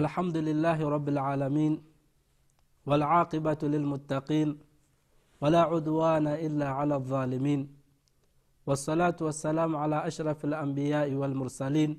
الحمد 0.00 0.36
لله 0.36 0.78
رب 0.94 1.08
العالمين 1.14 1.72
والعاقبة 2.86 3.58
للمتقين 3.62 4.48
ولا 5.40 5.60
عدوان 5.72 6.26
إلا 6.46 6.68
على 6.78 6.94
الظالمين 7.00 7.60
والصلاة 8.66 9.16
والسلام 9.20 9.76
على 9.82 10.06
أشرف 10.06 10.38
الأنبياء 10.44 11.08
والمرسلين 11.20 11.90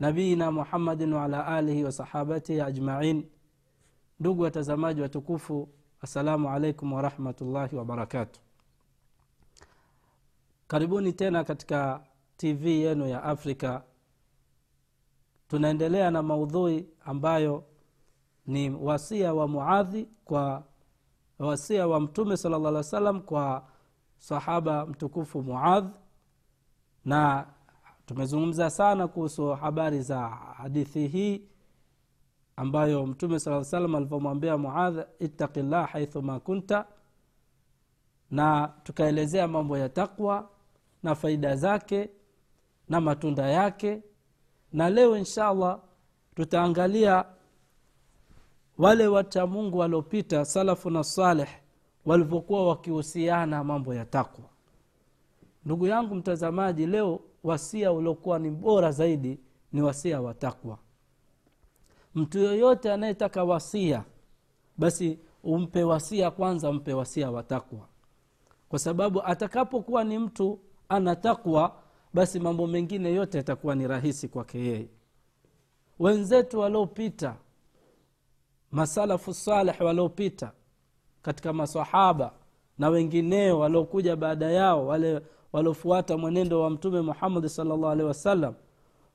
نبينا 0.00 0.46
محمد 0.50 1.00
وعلى 1.16 1.38
آله 1.58 1.78
وصحابته 1.86 2.56
أجمعين. 2.68 3.18
ndugu 4.20 4.42
watazamaji 4.42 5.00
watukufu 5.00 5.68
assalamu 6.00 6.50
alaikum 6.50 6.92
warahmatullahi 6.92 7.76
wabarakatu 7.76 8.40
karibuni 10.66 11.12
tena 11.12 11.44
katika 11.44 12.04
tv 12.36 12.80
yenu 12.80 13.08
ya 13.08 13.22
afrika 13.22 13.82
tunaendelea 15.48 16.10
na 16.10 16.22
maudhui 16.22 16.88
ambayo 17.04 17.64
ni 18.46 18.70
wasia 18.70 19.34
wa 19.34 19.48
muadhi 19.48 20.08
kwa 20.24 20.64
wasia 21.38 21.86
wa 21.86 22.00
mtume 22.00 22.36
sala 22.36 22.58
llah 22.58 22.66
alih 22.68 22.76
wa 22.76 22.84
sallam 22.84 23.20
kwa 23.20 23.64
sahaba 24.18 24.86
mtukufu 24.86 25.42
muadh. 25.42 25.90
Na 27.04 27.46
tumezungumza 28.06 28.70
sana 28.70 29.08
kuhusu 29.08 29.48
habari 29.48 30.02
za 30.02 30.28
hadithi 30.28 31.06
hii 31.06 31.42
ambayo 32.56 33.06
mtume 33.06 33.38
saa 33.40 33.64
salam 33.64 33.94
alivyomwambia 33.94 34.56
muadh 34.58 34.98
ittaqillah 35.18 35.88
haithuma 35.90 36.40
kunta. 36.40 36.86
Na 38.30 38.72
tukaelezea 38.82 39.48
mambo 39.48 39.78
ya 39.78 39.88
takwa 39.88 40.48
na 41.02 41.14
faida 41.14 41.56
zake 41.56 42.10
na 42.88 43.00
matunda 43.00 43.50
yake 43.50 44.02
na 44.72 44.90
leo 44.90 45.16
insha 45.18 45.48
allah 45.48 45.80
tutaangalia 46.36 47.24
wale 48.78 49.06
wachamungu 49.06 49.78
waliopita 49.78 50.44
salafu 50.44 50.90
na 50.90 51.04
saleh 51.04 51.48
walivyokuwa 52.06 52.68
wakihusiana 52.68 53.64
mambo 53.64 53.94
ya 53.94 54.04
takwa. 54.04 54.44
Ndugu 55.64 55.86
yangu 55.86 56.14
mtazamaji 56.14 56.86
leo 56.86 57.20
wasia 57.44 57.92
uliokuwa 57.92 58.38
ni 58.38 58.50
bora 58.50 58.92
zaidi 58.92 59.38
ni 59.72 59.82
wasia 59.82 60.20
wa 60.20 60.34
takwa. 60.34 60.78
Mtu 62.14 62.38
yoyote 62.38 62.92
anayetaka 62.92 63.44
wasia 63.44 64.04
basi 64.78 65.18
umpe 65.44 65.82
wasia 65.84 66.30
kwanza 66.30 66.70
umpe 66.70 66.92
wasia 66.92 67.30
wa 67.30 67.42
takwa. 67.42 67.88
Kwa 68.68 68.78
sababu 68.78 69.22
atakapokuwa 69.22 70.04
ni 70.04 70.18
mtu 70.18 70.58
ana 70.88 71.16
takwa 71.16 71.76
basi 72.14 72.40
mambo 72.40 72.66
mengine 72.66 73.12
yote 73.14 73.38
yatakuwa 73.38 73.74
ni 73.74 73.86
rahisi 73.88 74.28
kwake 74.28 74.58
yeye. 74.58 74.88
Wenzetu 75.98 76.58
waliopita 76.58 77.36
masalafu 78.70 79.34
saleh 79.34 79.80
waliopita 79.80 80.52
katika 81.22 81.52
masahaba 81.52 82.32
na 82.78 82.88
wengineo 82.88 83.58
waliokuja 83.58 84.16
baada 84.16 84.50
yao 84.50 84.86
wale 84.86 85.20
waliofuata 85.52 86.16
mwenendo 86.16 86.60
wa 86.60 86.70
mtume 86.70 87.00
muhammadi 87.00 87.48
salllah 87.48 87.90
alehi 87.90 88.08
wasallam 88.08 88.54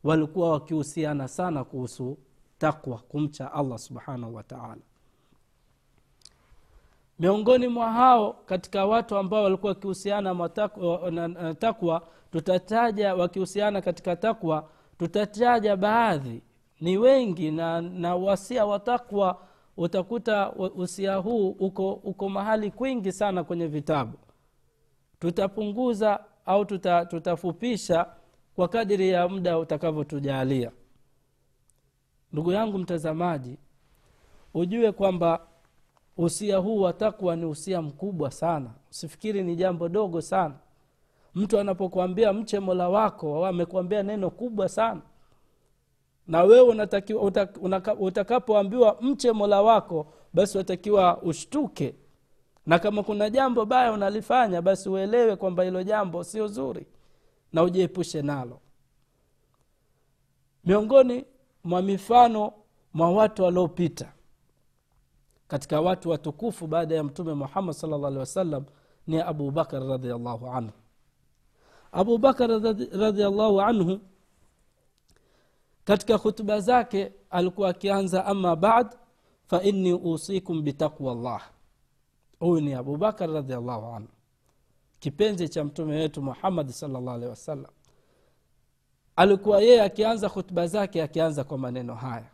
walikuwa 0.03 0.50
wakihusiana 0.51 1.28
sana 1.28 1.63
kuhusu 1.63 2.18
takwa 2.57 2.97
kumcha 2.97 3.53
allah 3.53 3.78
subhanahu 3.79 4.35
wataala 4.35 4.81
miongoni 7.28 7.67
mwa 7.67 7.91
hao 7.91 8.34
katika 8.34 8.85
watu 8.85 9.17
ambao 9.17 9.44
walikuwa 9.44 9.69
wakihusiana 9.69 10.34
na 11.28 11.53
takwa 11.56 12.07
tutataja 12.31 13.16
wakihusiana 13.16 13.81
katika 13.81 14.16
takwa 14.16 14.69
tutataja 14.97 15.75
baadhi. 15.78 16.41
Ni 16.81 16.97
wengi 16.97 17.51
na, 17.51 17.81
na 17.81 18.16
wasia 18.16 18.66
wa 18.66 18.79
takwa 18.79 19.41
utakuta 19.78 20.51
usia 20.51 21.16
huu 21.16 21.50
uko, 21.50 21.94
uko 21.94 22.29
mahali 22.29 22.72
kwingi 22.72 23.12
sana 23.12 23.44
kwenye 23.44 23.67
vitabu. 23.67 24.17
Tutapunguza 25.19 26.19
au 26.45 26.66
tuta, 26.66 27.06
tutafupisha 27.06 28.06
kwa 28.56 28.67
kadiri 28.67 29.09
ya 29.09 29.28
muda 29.28 29.59
utakavyotujalia. 29.59 30.72
Ndugu 32.31 32.51
yangu 32.51 32.78
mtazamaji 32.78 33.57
ujue 34.53 34.91
kwamba 34.91 35.47
usia 36.18 36.57
huu 36.57 36.81
wa 36.81 36.94
takwa 36.94 37.35
ni 37.35 37.46
usia 37.46 37.81
mkubwa 37.81 38.31
sana. 38.31 38.69
Usifikiri 38.91 39.44
ni 39.44 39.56
jambo 39.56 39.90
dogo 39.90 40.22
sana. 40.22 40.56
Mtu 41.35 41.59
anapokuambia 41.59 42.34
mche 42.34 42.59
mola 42.59 42.90
wako 42.90 43.46
amekuambia 43.46 44.03
neno 44.03 44.29
kubwa 44.29 44.69
sana. 44.69 45.01
Na 46.28 46.44
wewe 46.44 46.88
utakapoambiwa 48.00 48.97
mche 49.01 49.31
mola 49.31 49.62
wako 49.62 50.07
basi 50.34 50.57
watakiwa 50.57 51.22
ushtuke. 51.22 51.96
Na 52.66 52.80
kama 52.80 53.03
kuna 53.03 53.30
jambo 53.30 53.66
baya 53.66 53.91
unalifanya 53.94 54.62
basi 54.62 54.90
uelewe 54.90 55.35
kwamba 55.35 55.63
hilo 55.63 55.84
jambo 55.84 56.24
sio 56.24 56.47
zuri 56.47 56.85
na 57.53 57.63
ujiepushe 57.63 58.22
nalo. 58.22 58.59
Miongoni 60.66 61.25
mwa 61.63 61.81
mifano 61.81 62.53
mwa 62.94 63.12
watu 63.12 63.44
waliopita 63.44 64.13
katika 65.53 65.81
watu 65.81 66.09
watukufu 66.09 66.68
baada 66.68 66.96
ya 66.96 67.03
mtume 67.03 67.34
muhammad 67.34 67.75
salllah 67.75 68.18
wasallam 68.18 68.66
ni 69.08 69.19
abubakar 69.22 69.88
radiallahu 69.88 70.47
anhu. 70.47 70.72
Abubakar 71.91 72.50
radiallahu 72.91 73.62
anhu 73.62 74.00
katika 75.84 76.16
hutuba 76.18 76.59
zake 76.59 77.13
alikuwa 77.30 77.69
akianza 77.69 78.25
ama 78.25 78.56
bad 78.56 78.96
faini 79.46 79.94
usikum 79.94 80.63
bitaqwa 80.63 81.16
llah 81.16 81.42
huyu 82.40 82.62
ni 82.62 82.74
abubakar 82.74 83.30
radiallahu 83.31 83.86
anhu 83.86 84.09
kipenzi 85.00 85.50
cha 85.50 85.63
mtume 85.63 85.96
wetu 85.96 86.22
muhammadi 86.22 86.74
salllah 86.74 87.30
wasallam. 87.30 87.72
Alikuwa 89.16 89.62
yeye 89.62 89.81
akianza 89.81 90.30
khutuba 90.30 90.68
zake 90.68 91.03
akianza 91.03 91.44
kwa 91.44 91.58
maneno 91.58 91.96
haya 91.96 92.32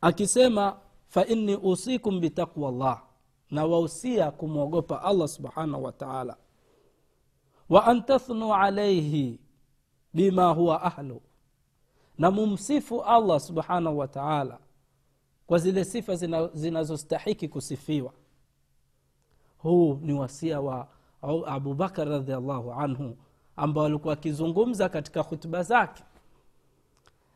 akisema 0.00 0.76
faini 1.08 1.56
usikum 1.56 2.20
bitaqwa 2.20 2.70
llah 2.72 3.02
na 3.50 3.64
wausia 3.66 4.30
kumwogopa 4.30 5.02
allah 5.02 5.28
subhanahu 5.28 5.84
wa 5.84 5.92
taala. 5.92 6.36
Wa 7.68 7.86
an 7.86 8.02
tathnu 8.04 8.54
alaihi 8.54 9.40
bima 10.14 10.50
huwa 10.50 10.82
ahlu 10.82 11.22
na 12.18 12.30
mumsifu 12.30 13.02
allah 13.02 13.40
subhanahu 13.40 13.98
wa 13.98 14.08
taala 14.08 14.58
kwa 15.46 15.58
zile 15.58 15.84
sifa 15.84 16.16
zinazostahiki 16.54 17.40
zina 17.46 17.52
kusifiwa. 17.52 18.12
Huu 19.58 19.94
ni 20.02 20.12
wasia 20.12 20.60
wa 20.60 20.88
abubakar 21.46 22.08
radiallahu 22.08 22.72
anhu 22.72 23.16
ambao 23.56 23.84
alikuwa 23.84 24.14
akizungumza 24.14 24.88
katika 24.88 25.20
hutuba 25.22 25.62
zake 25.62 26.02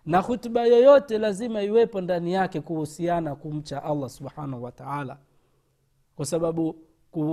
na 0.06 0.20
hutuba 0.20 0.62
yoyote 0.66 1.18
lazima 1.18 1.62
iwepo 1.62 2.00
ndani 2.00 2.32
yake 2.32 2.60
kuhusiana 2.60 3.34
kumcha 3.34 3.82
allah 3.84 4.10
subhanahu 4.10 4.62
wataala 4.62 5.16
kwa 6.16 6.26
sababu 6.26 6.76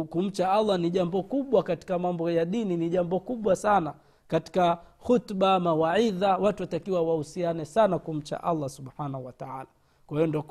kumcha 0.10 0.52
allah 0.52 0.80
ni 0.80 0.90
jambo 0.90 1.24
kubwa 1.24 1.64
katika 1.64 2.00
mambo 2.00 2.32
ya 2.32 2.46
dini 2.46 2.78
ni 2.78 2.90
jambo 2.90 3.20
kubwa 3.20 3.56
sana 3.56 3.94
katika 4.28 4.76
khutba 5.04 5.60
mawaidha 5.60 6.38
watu 6.38 6.64
watakiwa 6.64 7.02
wahusiane 7.02 7.66
sana 7.66 8.00
kumcha 8.00 8.44
allah 8.44 8.70
subhanahu 8.70 9.26
wataala 9.26 9.68
kwa 10.08 10.18
hiyo 10.18 10.28
ndo 10.28 10.44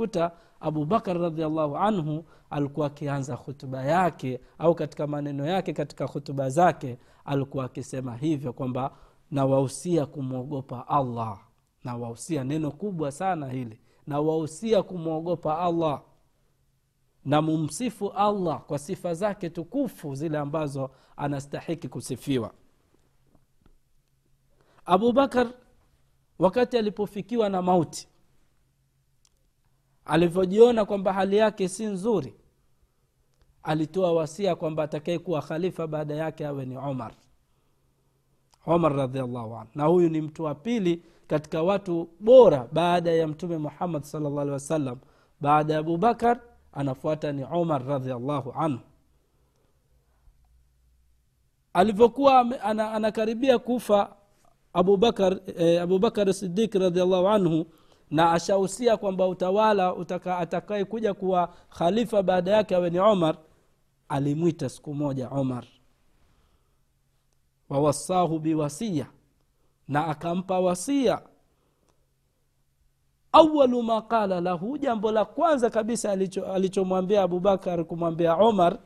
abubakar 0.60 1.18
radiallahu 1.20 1.76
anhu 1.76 2.24
alikuwa 2.50 2.86
akianza 2.86 3.34
hutuba 3.34 3.84
yake 3.84 4.40
au 4.58 4.74
katika 4.74 5.06
maneno 5.06 5.46
yake 5.46 5.72
katika 5.72 6.04
hutuba 6.06 6.50
zake 6.50 6.98
alikuwa 7.24 7.64
akisema 7.64 8.16
hivyo 8.16 8.52
kwamba 8.52 8.90
nawahusia 9.30 10.06
kumwogopa 10.06 10.88
allah 10.88 11.38
nawahusia 11.84 12.44
neno 12.44 12.70
kubwa 12.70 13.12
sana 13.12 13.48
hili. 13.48 13.80
Nawahusia 14.06 14.82
kumwogopa 14.82 15.58
allah. 15.58 16.02
Na 17.24 17.42
mumsifu 17.42 18.10
allah 18.10 18.60
kwa 18.64 18.78
sifa 18.78 19.14
zake 19.14 19.50
tukufu 19.50 20.14
zile 20.14 20.38
ambazo 20.38 20.90
anastahiki 21.16 21.88
kusifiwa. 21.88 22.54
Abubakar 24.86 25.52
wakati 26.38 26.78
alipofikiwa 26.78 27.48
na 27.48 27.62
mauti 27.62 28.08
alivyojiona 30.04 30.84
kwamba 30.84 31.12
hali 31.12 31.36
yake 31.36 31.68
si 31.68 31.86
nzuri 31.86 32.34
alitoa 33.62 34.12
wasia 34.12 34.54
kwamba 34.56 34.82
atakayekuwa 34.82 35.42
khalifa 35.42 35.86
baada 35.86 36.14
yake 36.14 36.46
awe 36.46 36.64
ni 36.66 36.76
omar. 36.76 37.14
Omar 38.66 38.92
radiallahu 38.96 39.54
anhu. 39.56 39.70
Na 39.74 39.84
huyu 39.84 40.08
ni 40.08 40.20
mtu 40.20 40.44
wa 40.44 40.54
pili 40.54 41.02
katika 41.28 41.62
watu 41.62 42.08
bora 42.20 42.68
baada 42.72 43.10
ya 43.10 43.28
mtume 43.28 43.58
muhammad 43.58 44.02
salllah 44.02 44.32
alehi 44.42 44.50
wasallam 44.52 44.98
baada 45.40 45.72
ya 45.74 45.78
abubakar 45.80 46.40
anafuata 46.72 47.32
ni 47.32 47.44
umar 47.44 47.86
radiallahu 47.86 48.52
anhu. 48.52 48.80
Alivyokuwa 51.72 52.60
anakaribia 52.92 53.58
kufa 53.58 54.16
abubakar 54.72 55.40
eh, 55.56 55.82
abubakar 55.82 56.34
sidik 56.34 56.74
radiallahu 56.74 57.28
anhu 57.28 57.66
na 58.10 58.32
ashahusia 58.32 58.96
kwamba 58.96 59.26
utawala 59.28 59.94
atakaye 60.38 60.84
kuja 60.84 61.14
kuwa 61.14 61.54
khalifa 61.78 62.22
baada 62.22 62.50
yake 62.50 62.74
awe 62.76 62.90
ni 62.90 62.98
omar 62.98 63.36
alimwita 64.08 64.68
siku 64.68 64.94
moja 64.94 65.28
omar 65.28 65.64
wawasahu 67.68 68.38
biwasia 68.38 69.06
na 69.88 70.06
akampa 70.06 70.60
wasia. 70.60 71.22
Awalu 73.32 73.82
ma 73.82 74.02
qala 74.02 74.40
lahu 74.40 74.78
jambo 74.78 75.12
la 75.12 75.24
kwanza 75.24 75.70
kabisa 75.70 76.12
alichomwambia 76.12 76.54
alicho 76.54 77.22
abubakar 77.22 77.84
kumwambia 77.84 78.34
omar 78.36 78.78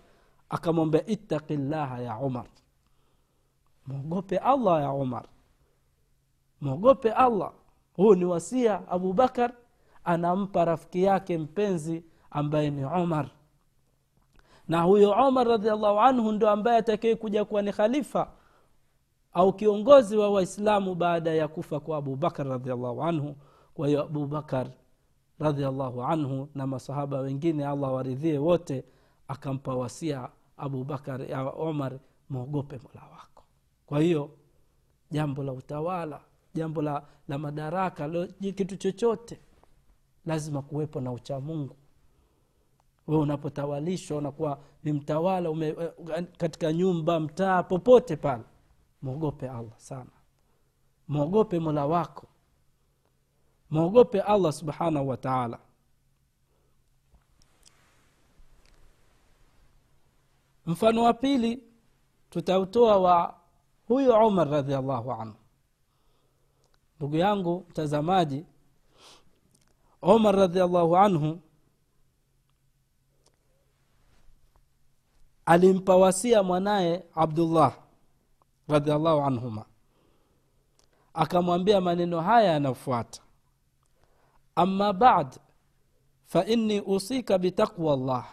akamwambia 0.48 1.06
ittaqi 1.06 1.56
llaha 1.56 2.00
ya 2.02 2.16
omar 2.16 2.46
mwogope 3.86 4.38
allah 4.38 4.82
ya 4.82 4.92
umar. 4.92 5.24
Mwogope 6.60 7.12
allah. 7.12 7.52
Huu 7.96 8.14
ni 8.14 8.24
wasia. 8.24 8.88
Abubakar 8.88 9.52
anampa 10.04 10.64
rafiki 10.64 11.02
yake 11.02 11.38
mpenzi 11.38 12.04
ambaye 12.30 12.70
ni 12.70 12.84
omar 12.84 13.30
na 14.68 14.82
huyo 14.82 15.10
omar 15.10 15.46
radiallahu 15.48 16.00
anhu 16.00 16.32
ndo 16.32 16.50
ambaye 16.50 16.78
atakee 16.78 17.14
kuja 17.14 17.44
kuwa 17.44 17.62
ni 17.62 17.72
khalifa 17.72 18.30
au 19.32 19.52
kiongozi 19.52 20.16
wa 20.16 20.30
waislamu 20.30 20.94
baada 20.94 21.30
ya 21.34 21.48
kufa 21.48 21.80
kwa 21.80 21.96
abubakar 21.96 22.46
radiallahu 22.48 23.02
anhu. 23.02 23.36
Kwa 23.74 23.88
hiyo 23.88 24.02
abubakar 24.02 24.70
radiallahu 25.38 26.02
anhu 26.02 26.48
na 26.54 26.66
masahaba 26.66 27.20
wengine 27.20 27.66
allah 27.66 27.92
waridhie 27.94 28.38
wote 28.38 28.84
akampa 29.28 29.74
wasia 29.74 30.28
abubakar 30.56 31.20
omar 31.56 31.98
mwogope 32.30 32.78
mola 32.84 33.06
wako. 33.12 33.42
Kwa 33.86 34.00
hiyo 34.00 34.30
jambo 35.10 35.42
la 35.42 35.52
utawala 35.52 36.20
jambo 36.54 36.82
la, 36.82 37.02
la 37.28 37.38
madaraka 37.38 38.06
lo, 38.06 38.26
kitu 38.26 38.76
chochote 38.76 39.40
lazima 40.26 40.62
kuwepo 40.62 41.00
na 41.00 41.12
uchamungu. 41.12 41.76
We 43.06 43.16
unapotawalishwa 43.16 44.18
unakuwa 44.18 44.58
ni 44.84 44.92
mtawala 44.92 45.50
ume, 45.50 45.76
katika 46.36 46.72
nyumba 46.72 47.20
mtaa 47.20 47.62
popote 47.62 48.16
pale 48.16 48.42
mwogope 49.02 49.48
allah 49.48 49.78
sana. 49.78 50.10
Mwogope 51.08 51.58
mola 51.58 51.86
wako. 51.86 52.26
Mwogope 53.70 54.20
allah 54.20 54.52
subhanahu 54.52 55.08
wa 55.08 55.16
taala. 55.16 55.58
Mfano 60.66 61.02
wa 61.02 61.14
pili 61.14 61.62
tutautoa 62.30 62.96
wa 62.98 63.34
huyu 63.88 64.14
umar 64.26 64.48
radiallahu 64.50 65.12
anhu. 65.12 65.34
Ndugu 66.96 67.16
yangu 67.16 67.66
mtazamaji 67.70 68.44
umar 70.02 70.36
radiallahu 70.36 70.96
anhu 70.96 71.40
alimpa 75.46 75.96
wasia 75.96 76.42
mwanaye 76.42 77.04
abdullah 77.14 77.76
radiallahu 78.72 79.20
anhuma. 79.20 79.64
Akamwambia 81.14 81.80
maneno 81.80 82.20
haya 82.20 82.52
yanafuata. 82.52 83.20
Ama 84.56 84.92
bad 84.92 85.36
fainni 86.26 86.80
usika 86.80 87.38
bitaqwa 87.38 87.96
llah 87.96 88.26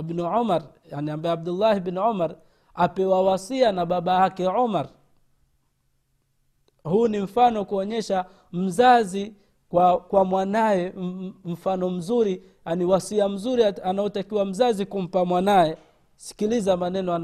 ibnu 0.00 0.40
umar 0.40 0.62
yani 0.90 1.10
ambaye 1.10 1.32
abdullahi 1.32 1.80
bni 1.80 1.98
umar 1.98 2.36
apewa 2.74 3.22
wasia 3.22 3.72
na 3.72 3.86
baba 3.86 4.20
yake 4.20 4.46
umar. 4.48 4.88
Huu 6.84 7.08
ni 7.08 7.18
mfano 7.20 7.64
kuonyesha 7.64 8.24
mzazi 8.52 9.34
kwa, 9.68 9.98
kwa 10.00 10.24
mwanaye 10.24 10.92
mfano 11.44 11.90
mzuri 11.90 12.42
ani 12.64 12.84
wasia 12.84 13.28
mzuri 13.28 13.64
anaotakiwa 13.64 14.44
mzazi 14.44 14.86
kumpa 14.86 15.24
mwanaye. 15.24 15.78
Sikiliza 16.16 16.76
maneno 16.76 17.14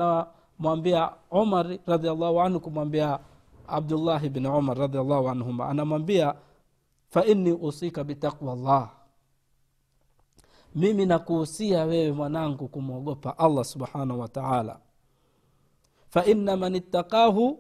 anamwambia 0.61 1.13
umar 1.31 1.79
radiallahu 1.87 2.41
anhu 2.41 2.61
kumwambia 2.61 3.19
abdullahi 3.67 4.29
bni 4.29 4.49
umar 4.49 4.79
radiallahu 4.79 5.29
anhuma 5.29 5.69
anamwambia 5.69 6.35
fainni 7.09 7.53
usika 7.53 8.05
bitaqwa 8.05 8.55
llah 8.57 8.91
mimi 10.75 11.07
nakuhusia 11.07 11.85
wewe 11.85 12.13
mwanangu 12.13 12.69
kumwogopa 12.69 13.39
allah 13.39 13.65
subhanahu 13.65 14.21
wataala 14.21 14.81
faina 16.09 16.57
man 16.57 16.75
ittaqahu 16.75 17.59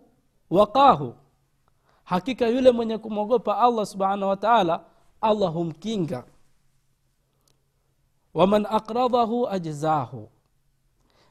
waqahu. 0.50 1.14
Hakika 2.04 2.46
yule 2.48 2.70
mwenye 2.70 2.98
kumwogopa 2.98 3.58
allah 3.58 3.86
subhanahu 3.86 4.28
wa 4.28 4.36
taala 4.36 4.84
allah 5.20 5.52
humkinga. 5.52 6.24
Waman 8.34 8.66
aqradahu 8.66 9.48
ajzahu 9.48 10.28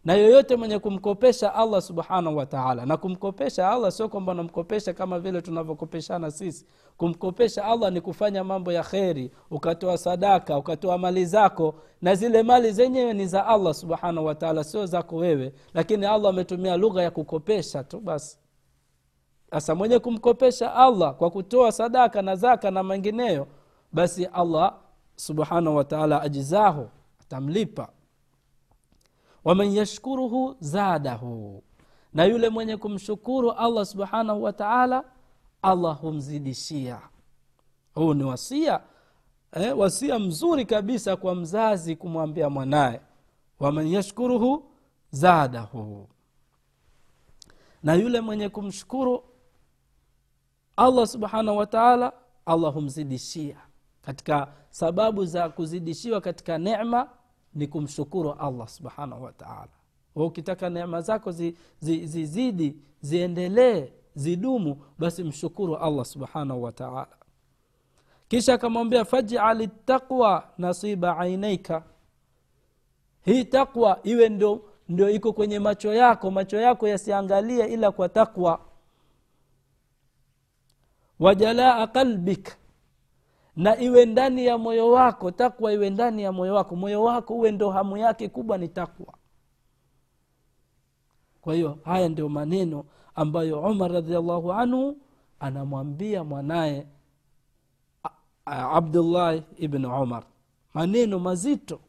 na 0.05 0.13
yoyote 0.13 0.55
mwenye 0.55 0.79
kumkopesha 0.79 1.55
allah 1.55 1.81
subhanahu 1.81 2.37
wataala 2.37 2.85
na 2.85 2.97
kumkopesha 2.97 3.69
allah 3.71 3.91
sio 3.91 4.09
kwamba 4.09 4.31
unamkopesha 4.31 4.93
kama 4.93 5.19
vile 5.19 5.41
tunavyokopeshana 5.41 6.31
sisi. 6.31 6.65
Kumkopesha 6.97 7.65
allah 7.65 7.91
ni 7.91 8.01
kufanya 8.01 8.43
mambo 8.43 8.71
ya 8.71 8.83
kheri 8.83 9.31
ukatoa 9.51 9.97
sadaka 9.97 10.57
ukatoa 10.57 10.97
mali 10.97 11.25
zako. 11.25 11.75
Na 12.01 12.15
zile 12.15 12.43
mali 12.43 12.71
zenyewe 12.71 13.13
ni 13.13 13.27
za 13.27 13.45
allah 13.47 13.73
subhanahu 13.73 14.25
wataala 14.27 14.63
sio 14.63 14.85
zako 14.85 15.15
wewe. 15.15 15.53
Lakini 15.73 16.05
allah 16.05 16.29
ametumia 16.29 16.77
lugha 16.77 17.03
ya 17.03 17.11
kukopesha 17.11 17.83
tu 17.83 17.99
basi. 17.99 18.37
Sasa 19.51 19.75
mwenye 19.75 19.99
kumkopesha 19.99 20.75
allah 20.75 21.13
kwa 21.15 21.29
kutoa 21.31 21.71
sadaka 21.71 22.21
na 22.21 22.35
zaka 22.35 22.71
na 22.71 22.83
mengineyo 22.83 23.47
basi 23.91 24.25
allah 24.25 24.73
subhanahu 25.15 25.75
wataala 25.75 26.21
ajizahu 26.21 26.89
atamlipa 27.21 27.89
waman 29.43 29.75
yashkuruhu 29.75 30.55
zadahu 30.59 31.63
na 32.13 32.25
yule 32.25 32.49
mwenye 32.49 32.77
kumshukuru 32.77 33.51
allah 33.51 33.85
subhanahu 33.85 34.43
wa 34.43 34.53
taala 34.53 35.03
allah 35.61 35.99
humzidishia. 36.01 37.01
Huu 37.95 38.13
ni 38.13 38.23
wasia 38.23 38.81
eh, 39.53 39.77
wasia 39.79 40.19
mzuri 40.19 40.65
kabisa 40.65 41.15
kwa 41.15 41.35
mzazi 41.35 41.95
kumwambia 41.95 42.49
mwanaye. 42.49 43.01
Waman 43.59 43.87
yashkuruhu 43.87 44.63
zadahu 45.11 46.07
na 47.83 47.93
yule 47.93 48.21
mwenye 48.21 48.49
kumshukuru 48.49 49.23
allah 50.77 51.07
subhanahu 51.07 51.57
wa 51.57 51.65
taala 51.65 52.13
allah 52.45 52.73
humzidishia. 52.73 53.57
Katika 54.01 54.47
sababu 54.69 55.25
za 55.25 55.49
kuzidishiwa 55.49 56.21
katika 56.21 56.57
nema 56.57 57.09
ni 57.53 57.67
kumshukuru 57.67 58.31
allah 58.33 58.67
subhanahu 58.67 59.23
wataala 59.23 59.67
ukitaka 60.15 60.69
neema 60.69 61.01
zako 61.01 61.31
zizidi 61.31 61.57
zi, 62.07 62.25
zi, 62.25 62.51
zi 62.51 62.75
ziendelee 63.01 63.87
zidumu 64.15 64.81
basi 64.99 65.23
mshukuru 65.23 65.77
allah 65.77 66.05
subhanahu 66.05 66.63
wataala 66.63 67.07
kisha 68.27 68.53
akamwambia 68.53 69.05
fajal 69.05 69.67
taqwa 69.85 70.49
nasiba 70.57 71.17
ainaika 71.17 71.83
hii 73.25 73.43
takwa 73.45 73.99
iwe 74.03 74.29
ndio 74.29 74.61
ndio 74.89 75.09
iko 75.09 75.33
kwenye 75.33 75.59
macho 75.59 75.93
yako 75.93 76.31
macho 76.31 76.57
yako 76.57 76.87
yasiangalie 76.87 77.65
ila 77.65 77.91
kwa 77.91 78.09
takwa 78.09 78.59
wajalaa 81.19 81.87
qalbik 81.87 82.55
na 83.55 83.79
iwe 83.79 84.05
ndani 84.05 84.45
ya 84.45 84.57
moyo 84.57 84.91
wako 84.91 85.31
takwa 85.31 85.73
iwe 85.73 85.89
ndani 85.89 86.23
ya 86.23 86.31
moyo 86.31 86.53
wako. 86.55 86.75
Moyo 86.75 87.03
wako 87.03 87.33
uwe 87.33 87.51
ndo 87.51 87.69
hamu 87.71 87.97
yake 87.97 88.27
kubwa 88.29 88.57
ni 88.57 88.67
takwa. 88.67 89.13
Kwa 91.41 91.53
hiyo 91.55 91.77
haya 91.83 92.09
ndio 92.09 92.29
maneno 92.29 92.85
ambayo 93.15 93.59
umar 93.61 93.91
radiallahu 93.91 94.53
anhu 94.53 94.97
anamwambia 95.39 96.23
mwanaye 96.23 96.87
abdullah 98.45 99.41
ibn 99.57 99.85
umar. 99.85 100.23
Maneno 100.73 101.19
mazito. 101.19 101.79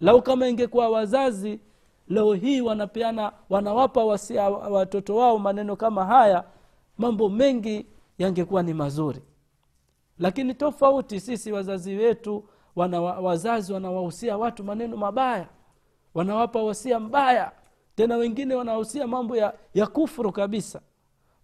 Lau 0.00 0.22
kama 0.22 0.48
ingekuwa 0.48 0.88
wazazi 0.88 1.60
leo 2.08 2.32
hii 2.34 2.60
wanapeana 2.60 3.32
wanawapa 3.50 4.04
wasia 4.04 4.50
watoto 4.50 5.16
wao 5.16 5.38
maneno 5.38 5.76
kama 5.76 6.04
haya 6.04 6.44
mambo 6.98 7.28
mengi 7.28 7.86
yangekuwa 8.18 8.62
ni 8.62 8.74
mazuri 8.74 9.22
lakini 10.18 10.54
tofauti 10.54 11.20
sisi 11.20 11.52
wazazi 11.52 11.96
wetu 11.96 12.44
wana, 12.76 13.00
wazazi 13.00 13.72
wanawahusia 13.72 14.38
watu 14.38 14.64
maneno 14.64 14.96
mabaya. 14.96 15.48
Wanawapa 16.14 16.62
wasia 16.62 17.00
mbaya. 17.00 17.52
Tena 17.96 18.16
wengine 18.16 18.54
wanahusia 18.54 19.06
mambo 19.06 19.36
ya, 19.36 19.54
ya 19.74 19.86
kufuru 19.86 20.32
kabisa. 20.32 20.80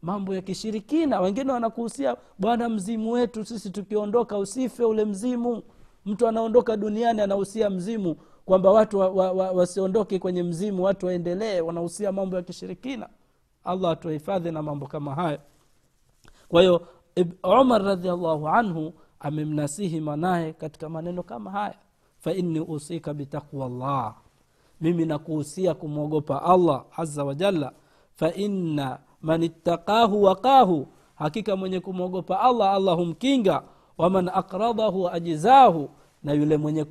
Mambo 0.02 0.34
ya 0.34 0.40
kishirikina. 0.42 1.20
Wengine 1.20 1.52
wanakuhusia 1.52 2.16
bwana 2.38 2.68
mzimu 2.68 3.10
wetu 3.12 3.44
sisi 3.44 3.70
tukiondoka 3.70 4.38
usife 4.38 4.84
ule 4.84 5.04
mzimu. 5.04 5.62
Mtu 6.06 6.28
anaondoka 6.28 6.76
duniani 6.76 7.20
anahusia 7.20 7.70
mzimu 7.70 8.16
kwamba 8.44 8.70
watu 8.70 8.98
wa, 8.98 9.08
wa, 9.08 9.32
wa, 9.32 9.50
wasiondoke 9.50 10.18
kwenye 10.18 10.42
mzimu 10.42 10.82
watu 10.82 11.06
waendelee. 11.06 11.60
Wanahusia 11.60 12.12
mambo 12.12 12.36
ya 12.36 12.42
kishirikina. 12.42 13.08
Allah 13.64 13.90
atuhifadhi 13.90 14.50
na 14.50 14.62
mambo 14.62 14.86
kama 14.86 15.14
hayo 15.14 15.38
kwa 16.48 16.60
hiyo 16.62 16.86
umar 17.44 17.82
radiallahu 17.82 18.48
anhu 18.48 18.92
amemnasihi 19.20 20.00
mwanaye 20.00 20.52
katika 20.52 20.88
maneno 20.88 21.22
kama 21.22 21.50
haya 21.50 21.74
fainni 22.18 22.60
usika 22.60 23.14
bitaqwa 23.14 23.68
llah 23.68 24.14
mimi 24.80 25.04
nakuhusia 25.06 25.74
kumwogopa 25.74 26.42
allah 26.42 26.84
aza 26.96 27.24
wajalla 27.24 27.72
faina 28.14 28.98
man 29.22 29.42
ittaqahu 29.42 30.22
waqahu. 30.22 30.86
Hakika 31.14 31.56
mwenye 31.56 31.80
kumwogopa 31.80 32.40
allah 32.40 32.74
allah 32.74 32.96
humkinga. 32.96 33.62
Waman 33.98 34.28
akradahu 34.28 35.08
ajizahu 35.08 35.88
na 36.22 36.32
yule 36.32 36.56
mwenye 36.56 36.84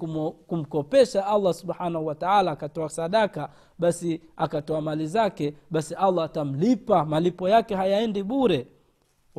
kumkopesha 0.47 1.25
allah 1.27 1.53
subhanahu 1.53 2.05
wataala 2.05 2.51
akatoa 2.51 2.89
sadaka 2.89 3.49
basi 3.79 4.21
akatoa 4.37 4.81
mali 4.81 5.07
zake 5.07 5.53
basi 5.71 5.95
allah 5.95 6.25
atamlipa. 6.25 7.05
Malipo 7.05 7.49
yake 7.49 7.75
hayaendi 7.75 8.23
bure 8.23 8.67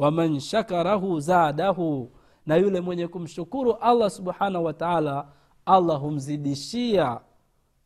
waman 0.00 0.40
shakarahu 0.40 1.20
zadahu 1.20 2.10
na 2.46 2.56
yule 2.56 2.80
mwenye 2.80 3.08
kumshukuru 3.08 3.72
allah 3.74 4.10
subhanahu 4.10 4.64
wataala 4.64 5.28
allah 5.66 6.00
humzidishia. 6.00 7.20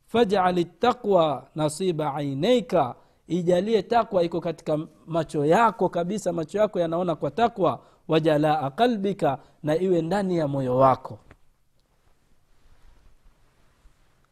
Fajali 0.06 0.64
taqwa 0.64 1.46
nasiba 1.54 2.14
aineika 2.14 2.94
ijalie 3.26 3.82
takwa 3.82 4.22
iko 4.22 4.40
katika 4.40 4.78
macho 5.06 5.44
yako 5.44 5.88
kabisa 5.88 6.32
macho 6.32 6.58
yako 6.58 6.80
yanaona 6.80 7.14
kwa 7.16 7.30
takwa 7.30 7.80
wajalaa 8.08 8.70
qalbika 8.70 9.38
na 9.62 9.76
iwe 9.76 10.02
ndani 10.02 10.36
ya 10.36 10.48
moyo 10.48 10.76
wako. 10.76 11.18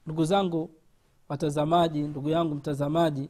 Ndugu 0.07 0.25
zangu 0.25 0.71
watazamaji 1.29 2.03
ndugu 2.03 2.29
yangu 2.29 2.55
mtazamaji 2.55 3.29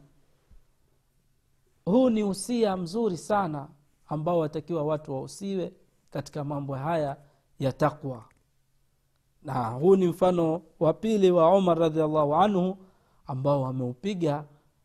huu 1.84 2.10
ni 2.10 2.24
usia 2.24 2.76
mzuri 2.76 3.16
sana 3.16 3.68
ambao 4.12 4.38
watakiwa 4.38 4.82
watu 4.82 5.12
wausiwe 5.12 5.72
katika 6.10 6.44
mambo 6.44 6.74
haya 6.74 7.16
ya 7.58 7.72
takwa 7.72 8.24
na 9.42 9.68
huu 9.68 9.96
ni 9.96 10.06
mfano 10.06 10.62
wa 10.80 10.92
pili 10.92 11.30
wa 11.30 11.56
umar 11.56 11.78
radiallahu 11.78 12.34
anhu 12.34 12.76
ambao 13.26 13.62
wameupiga 13.62 14.44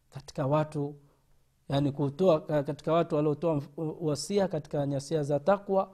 katika 0.10 0.46
watu 0.48 0.96
yani 1.70 1.92
kutoa 1.92 2.40
katika 2.40 2.94
watu 2.94 3.16
waliotoa 3.16 3.62
wasia 4.02 4.48
katika 4.48 4.86
nyasia 4.88 5.24
za 5.24 5.40
takwa 5.40 5.90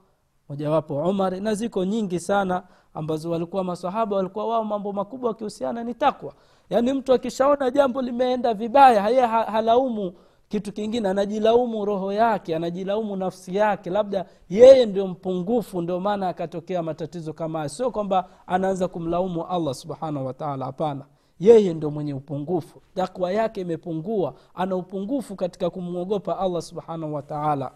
mojawapo 0.49 0.95
umar 0.97 1.41
na 1.41 1.55
ziko 1.55 1.85
nyingi 1.85 2.19
sana 2.19 2.63
ambazo 2.93 3.31
walikuwa 3.31 3.63
masahaba 3.63 4.15
walikuwa 4.15 4.47
wao 4.47 4.63
mambo 4.63 4.93
makubwa 4.93 5.29
wakihusiana 5.29 5.83
ni 5.83 5.93
takwa 5.93 6.33
yaani 6.69 6.93
mtu 6.93 7.13
akishaona 7.13 7.71
jambo 7.71 8.01
limeenda 8.01 8.53
vibaya 8.53 9.01
haye 9.01 9.21
halaumu 9.25 10.13
kitu 10.53 10.71
kingine 10.73 11.09
anajilaumu 11.09 11.85
roho 11.85 12.13
yake 12.13 12.55
anajilaumu 12.55 13.15
nafsi 13.15 13.55
yake. 13.55 13.89
Labda 13.89 14.25
yeye 14.49 14.85
ndio 14.85 15.07
mpungufu 15.07 15.81
ndio 15.81 15.99
maana 15.99 16.27
akatokea 16.29 16.83
matatizo 16.83 17.33
kama 17.33 17.59
hayo. 17.59 17.69
Sio 17.69 17.91
kwamba 17.91 18.29
anaanza 18.47 18.87
kumlaumu 18.87 19.45
allah 19.47 19.73
subhanahu 19.73 20.25
wataala 20.25 20.65
hapana. 20.65 21.05
Yeye 21.39 21.73
ndio 21.73 21.91
mwenye 21.91 22.13
upungufu. 22.13 22.81
Takwa 22.95 23.31
yake 23.31 23.61
imepungua. 23.61 24.33
Ana 24.53 24.75
upungufu 24.75 25.35
katika 25.35 25.69
kumwogopa 25.69 26.39
allah 26.39 26.61
subhanahu 26.61 27.13
wataala 27.13 27.71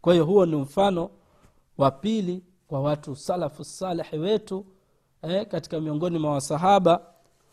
kwa 0.00 0.12
hiyo 0.12 0.24
huo 0.24 0.46
ni 0.46 0.56
mfano 0.56 1.10
wa 1.78 1.90
pili 1.90 2.42
kwa 2.68 2.80
watu 2.80 3.16
salafu 3.16 3.64
salehi 3.64 4.18
wetu 4.18 4.64
eh, 5.22 5.46
katika 5.46 5.80
miongoni 5.80 6.18
mwa 6.18 6.32
wasahaba 6.32 7.00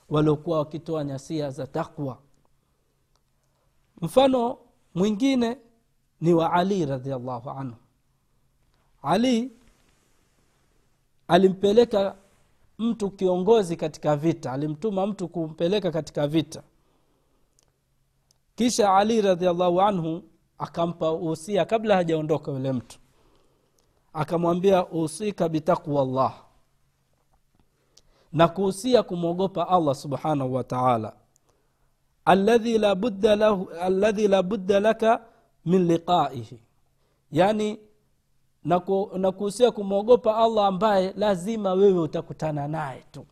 waliokuwa 0.09 0.57
wakitoa 0.59 1.03
nyasia 1.03 1.49
za 1.49 1.67
takwa 1.67 2.17
mfano 4.01 4.57
mwingine 4.95 5.57
ni 6.21 6.33
wa 6.33 6.53
ali 6.53 6.85
radiallahu 6.85 7.49
anhu. 7.49 7.75
Ali 9.01 9.51
alimpeleka 11.27 12.15
mtu 12.79 13.11
kiongozi 13.11 13.75
katika 13.75 14.15
vita 14.15 14.51
alimtuma 14.51 15.07
mtu 15.07 15.27
kumpeleka 15.27 15.91
katika 15.91 16.27
vita. 16.27 16.63
Kisha 18.55 18.95
ali 18.95 19.21
radiallahu 19.21 19.81
anhu 19.81 20.23
akampa 20.57 21.11
uhusia 21.11 21.65
kabla 21.65 21.95
hajaondoka 21.95 22.51
yule 22.51 22.71
mtu. 22.71 22.99
Akamwambia 24.13 24.85
uhusika 24.87 25.49
bitaqwa 25.49 26.05
llah 26.05 26.43
na 28.33 28.47
kuhusia 28.47 29.03
kumwogopa 29.03 29.67
allah 29.69 29.95
subhanahu 29.95 30.53
wa 30.53 30.63
taala 30.63 31.13
alladhi 32.31 32.77
la 32.77 32.91
budda 32.95 33.35
lahu 33.35 33.69
alladhi 33.87 34.27
la 34.27 34.39
budda 34.43 34.79
laka 34.79 35.11
min 35.65 35.81
liqaihi. 35.87 36.57
Yani 37.31 37.79
nakuhusia 39.17 39.71
kumwogopa 39.71 40.37
allah 40.37 40.65
ambaye 40.67 41.13
lazima 41.17 41.73
wewe 41.73 41.99
utakutana 41.99 42.67
naye 42.67 43.03
tu. 43.11 43.25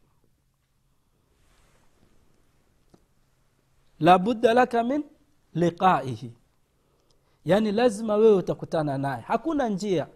Labudda 4.00 4.54
laka 4.54 4.84
min 4.84 5.04
liqaihi. 5.54 6.32
Yaani 7.46 7.72
lazima 7.72 8.16
wewe 8.16 8.36
utakutana 8.36 8.98
naye. 8.98 9.22
Hakuna 9.22 9.70
njia. 9.70 10.08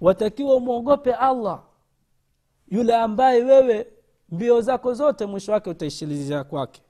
Watakiwa 0.00 0.54
umwogope 0.56 1.14
allah 1.14 1.62
yule 2.68 2.96
ambaye 2.96 3.42
wewe 3.44 3.86
mbio 4.30 4.60
zako 4.60 4.94
zote 4.94 5.26
mwisho 5.26 5.52
wake 5.52 5.70
utaishilizia 5.70 6.44
kwake. 6.44 6.82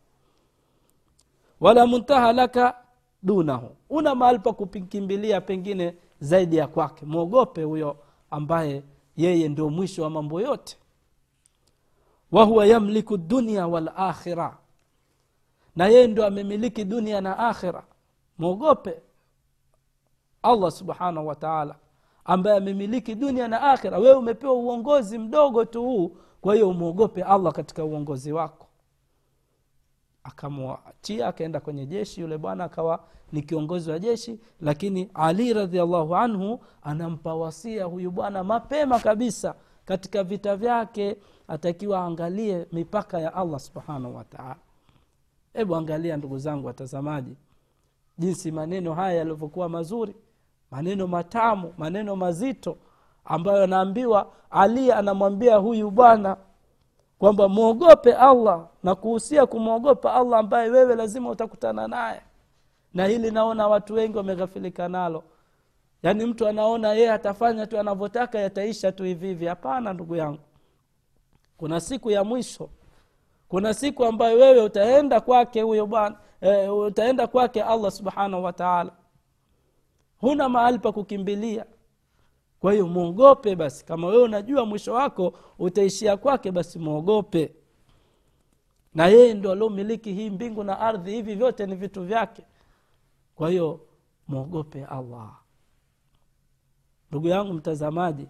Wala 1.61 1.87
muntaha 1.87 2.33
laka 2.33 2.75
dunahu. 3.23 3.77
Una 3.91 4.15
mahali 4.15 4.39
pa 4.39 4.53
kukimbilia 4.53 5.41
pengine 5.41 5.95
zaidi 6.21 6.57
ya 6.57 6.67
kwake. 6.67 7.07
Mwogope 7.07 7.63
huyo 7.63 7.97
ambaye 8.31 8.83
yeye 9.17 9.49
ndio 9.49 9.71
mwisho 9.71 10.03
wa 10.03 10.11
mambo 10.11 10.41
yote. 10.41 10.77
Wahuwa 12.33 12.67
yamliku 12.67 13.17
dunia 13.17 13.67
walakhira 13.67 14.57
na 15.77 15.87
yeye 15.87 16.07
ndio 16.07 16.27
amemiliki 16.27 16.85
dunia 16.85 17.21
na 17.21 17.39
akhira. 17.39 17.85
Mwogope 18.39 19.01
allah 20.43 20.71
subhanahu 20.71 21.27
wataala 21.27 21.75
ambaye 22.25 22.57
amemiliki 22.57 23.15
dunia 23.15 23.49
na 23.49 23.63
akhira. 23.73 23.99
Wewe 23.99 24.15
umepewa 24.15 24.53
uongozi 24.53 25.19
mdogo 25.19 25.65
tu 25.65 25.83
huu 25.83 26.17
kwa 26.41 26.55
hiyo 26.55 26.71
umwogope 26.71 27.23
allah 27.23 27.53
katika 27.53 27.85
uongozi 27.85 28.33
wako. 28.33 28.67
Akamwachia 30.25 31.29
akaenda 31.29 31.61
kwenye 31.61 31.87
jeshi 31.87 32.21
yule 32.21 32.39
bwana 32.39 32.65
akawa 32.65 33.05
ni 33.33 33.43
kiongozi 33.43 33.91
wa 33.91 33.99
jeshi 33.99 34.41
lakini 34.61 35.11
ali 35.15 35.53
radiallahu 35.53 36.17
anhu 36.17 36.61
anampa 36.83 37.35
wasia 37.35 37.85
huyu 37.85 38.11
bwana 38.11 38.45
mapema 38.45 38.99
kabisa. 39.01 39.55
Katika 39.85 40.25
vita 40.25 40.57
vyake 40.57 41.17
atakiwa 41.49 41.99
aangalie 41.99 42.67
mipaka 42.73 43.21
ya 43.21 43.35
allah 43.35 43.61
subhanahu 43.61 44.17
wataala 44.17 44.57
hebu 45.53 45.77
angalia 45.77 46.17
ndugu 46.17 46.39
zangu 46.39 46.67
watazamaji 46.67 47.37
jinsi 48.19 48.53
maneno 48.53 48.95
haya 48.95 49.19
yalivyokuwa 49.19 49.69
mazuri. 49.69 50.15
Maneno 50.71 51.07
matamu 51.07 51.75
maneno 51.79 52.17
mazito 52.17 52.77
ambayo 53.29 53.65
anaambiwa 53.65 54.33
ali 54.51 54.93
anamwambia 54.93 55.57
huyu 55.57 55.91
bwana 55.91 56.37
kwamba 57.19 57.49
mwogope 57.49 58.15
allah 58.15 58.67
na 58.83 58.95
kuhusia 58.95 59.47
kumwogopa 59.47 60.15
allah 60.15 60.39
ambaye 60.39 60.71
wewe 60.71 60.95
lazima 60.97 61.31
utakutana 61.31 61.89
naye. 61.89 62.21
Na 62.95 63.07
hili 63.07 63.31
naona 63.31 63.69
watu 63.69 63.95
wengi 63.95 64.17
wameghafilika 64.17 64.89
nalo. 64.89 65.23
Yaani 66.03 66.25
mtu 66.27 66.49
anaona 66.49 66.93
yeye 66.93 67.13
atafanya 67.13 67.67
tu 67.67 67.79
anavyotaka 67.79 68.39
yataisha 68.39 68.93
tu 68.93 69.05
hivi 69.05 69.47
hapana 69.47 69.93
ndugu 69.93 70.17
yangu. 70.17 70.41
Kuna 71.57 71.81
siku 71.81 72.11
ya 72.11 72.25
mwisho. 72.25 72.69
Kuna 73.49 73.75
siku 73.75 74.05
ambayo 74.05 74.39
wewe 74.39 74.63
utaenda 74.63 75.21
kwake 75.21 75.63
huyo 75.63 75.87
bwana 75.87 76.17
e, 76.41 76.69
utaenda 76.69 77.27
kwake 77.27 77.63
allah 77.63 77.91
subhanahu 77.91 78.45
wataala 78.45 78.91
huna 80.21 80.49
mahali 80.49 80.79
pa 80.79 80.93
kukimbilia 80.93 81.65
kwa 82.61 82.73
hiyo 82.73 82.87
mwogope 82.87 83.57
basi. 83.57 83.85
Kama 83.85 84.07
wewe 84.07 84.23
unajua 84.23 84.67
mwisho 84.67 84.93
wako 84.95 85.35
utaishia 85.59 86.17
kwake 86.17 86.53
basi 86.53 86.79
mwogope 86.79 87.55
na 88.95 89.07
yeye 89.07 89.35
ndo 89.35 89.53
aliomiliki 89.53 90.13
hii 90.13 90.31
mbingu 90.31 90.65
na 90.65 90.81
ardhi. 90.81 91.11
Hivi 91.13 91.35
vyote 91.35 91.67
ni 91.67 91.75
vitu 91.75 92.03
vyake. 92.05 92.43
Kwa 93.35 93.51
hiyo 93.51 93.81
mwogope 94.29 94.85
allah. 94.85 95.39
Ndugu 97.11 97.29
yangu 97.29 97.53
mtazamaji 97.55 98.29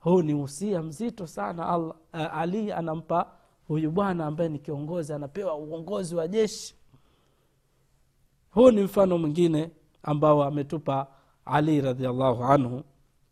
huu 0.00 0.22
ni 0.22 0.34
usia 0.34 0.82
mzito 0.82 1.26
sana 1.26 1.68
allah 1.68 1.94
uh, 2.14 2.38
ali 2.38 2.72
anampa 2.72 3.32
huyu 3.68 3.90
bwana 3.90 4.26
ambaye 4.26 4.48
ni 4.50 4.58
kiongozi 4.58 5.12
anapewa 5.12 5.54
uongozi 5.54 6.14
wa 6.14 6.28
jeshi. 6.28 6.74
Huu 8.50 8.70
ni 8.70 8.82
mfano 8.82 9.18
mwingine 9.18 9.70
ambao 10.02 10.44
ametupa 10.44 11.06
ali 11.44 11.80
radiallahu 11.80 12.44
anhu 12.44 12.82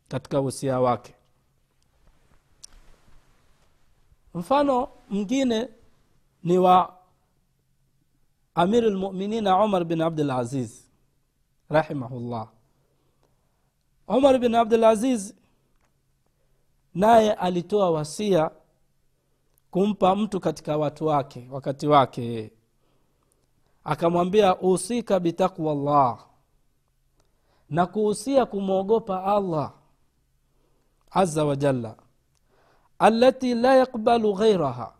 katika 0.09 0.41
usia 0.41 0.81
wake. 0.81 1.15
Mfano 4.35 4.89
mwingine 5.11 5.69
ni 6.45 6.59
wa 6.59 6.97
amiru 8.55 8.91
lmuminina 8.91 9.65
umar 9.65 9.85
bin 9.85 10.01
abdulaziz 10.01 10.85
rahimahullah. 11.71 12.49
Umar 14.09 14.39
bin 14.39 14.55
abdulaziz 14.55 15.35
naye 16.95 17.33
alitoa 17.33 17.91
wasia 17.91 18.51
kumpa 19.71 20.17
mtu 20.17 20.41
katika 20.41 20.77
watu 20.77 21.07
wake 21.07 21.49
wakati 21.51 21.87
wake. 21.87 22.53
Akamwambia 23.85 24.57
usika 24.61 25.21
bitaqwa 25.21 25.75
llah 25.75 26.27
na 27.73 27.87
kuhusia 27.87 28.47
kumwogopa 28.47 29.25
allah 29.25 29.73
aza 31.11 31.45
wajalla 31.45 31.95
alati 32.99 33.55
la 33.55 33.75
yakbalu 33.77 34.35
ghairaha 34.35 34.93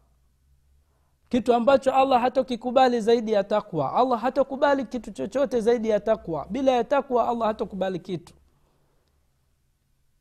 kitu 1.29 1.55
ambacho 1.55 1.95
allah 1.95 2.21
hatokikubali 2.21 3.01
zaidi 3.01 3.33
ya 3.33 3.45
takwa 3.45 3.93
allah 3.95 4.21
hatokubali 4.21 4.85
kitu 4.85 5.11
chochote 5.13 5.61
zaidi 5.61 5.89
ya 5.89 6.01
takwa 6.01 6.47
bila 6.51 6.73
ya 6.73 6.85
takwa 6.85 7.29
allah 7.29 7.49
hatokubali 7.49 7.99
kitu. 7.99 8.35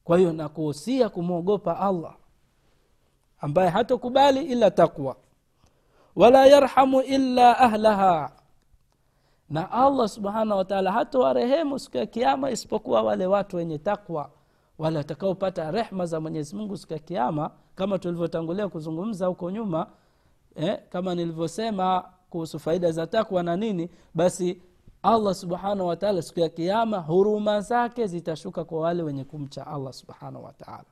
Kwa 0.03 0.17
hiyo 0.17 0.33
nakuhusia 0.33 1.09
kumwogopa 1.09 1.79
allah 1.79 2.15
ambaye 3.39 3.69
hatokubali 3.69 4.43
ila 4.43 4.71
takwa 4.71 5.15
wala 6.15 6.45
yarhamu 6.45 7.01
illa 7.01 7.57
ahlaha 7.59 8.31
na 9.51 9.71
allah 9.71 10.07
subhanahu 10.09 10.57
wataala 10.57 10.91
hatowarehemu 10.91 11.79
siku 11.79 11.97
ya 11.97 12.05
kiama 12.05 12.51
isipokuwa 12.51 13.01
wale 13.01 13.25
watu 13.25 13.57
wenye 13.57 13.77
takwa 13.77 14.31
wale 14.77 14.97
watakaopata 14.97 15.71
rehma 15.71 16.05
za 16.05 16.19
mwenyezi 16.19 16.55
mungu 16.55 16.77
siku 16.77 16.93
ya 16.93 16.99
kiama 16.99 17.51
kama 17.75 17.99
tulivyotangulia 17.99 18.67
kuzungumza 18.67 19.25
huko 19.27 19.51
nyuma 19.51 19.87
eh, 20.55 20.79
kama 20.89 21.15
nilivyosema 21.15 22.03
kuhusu 22.29 22.59
faida 22.59 22.91
za 22.91 23.07
takwa 23.07 23.43
na 23.43 23.55
nini 23.57 23.89
basi 24.13 24.61
allah 25.03 25.33
subhanahu 25.35 25.87
wataala 25.87 26.21
siku 26.21 26.39
ya 26.39 26.49
kiama 26.49 26.97
huruma 26.97 27.61
zake 27.61 28.07
zitashuka 28.07 28.63
kwa 28.63 28.81
wale 28.81 29.03
wenye 29.03 29.23
kumcha 29.23 29.67
allah 29.67 29.93
subhanahu 29.93 30.45
wataala 30.45 30.85